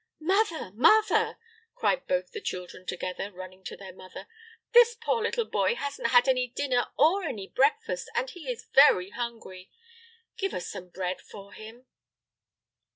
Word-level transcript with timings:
"Mother, 0.19 0.71
mother," 0.73 1.37
cried 1.75 2.07
both 2.07 2.31
the 2.31 2.41
children 2.41 2.87
together, 2.87 3.31
running 3.31 3.63
to 3.65 3.77
their 3.77 3.93
mother; 3.93 4.25
"this 4.71 4.95
poor 4.95 5.21
little 5.21 5.45
boy 5.45 5.75
hasn't 5.75 6.07
had 6.07 6.27
any 6.27 6.47
dinner 6.47 6.87
or 6.97 7.21
any 7.23 7.47
breakfast, 7.47 8.09
and 8.15 8.27
he 8.31 8.49
is 8.51 8.67
very 8.73 9.11
hungry; 9.11 9.69
give 10.37 10.55
us 10.55 10.65
some 10.65 10.89
bread 10.89 11.21
for 11.21 11.53
him." 11.53 11.85